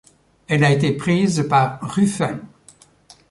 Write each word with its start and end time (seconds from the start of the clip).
Elle 0.47 0.63
a 0.63 0.71
été 0.71 0.93
prise 0.93 1.45
par 1.47 1.79
Ruffin. 1.79 2.39